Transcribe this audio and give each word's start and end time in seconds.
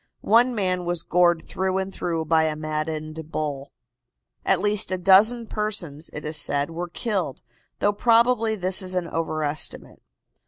One 0.25 0.55
man 0.55 0.83
was 0.85 1.03
gored 1.03 1.43
through 1.47 1.77
and 1.77 1.93
through 1.93 2.25
by 2.25 2.45
a 2.45 2.55
maddened 2.55 3.29
bull. 3.31 3.71
At 4.43 4.59
least 4.59 4.91
a 4.91 4.97
dozen 4.97 5.45
persons', 5.45 6.09
it 6.11 6.25
is 6.25 6.37
said, 6.37 6.71
were 6.71 6.89
killed, 6.89 7.43
though 7.77 7.93
probably 7.93 8.55
this 8.55 8.81
is 8.81 8.95
an 8.95 9.07
overestimate. 9.07 10.01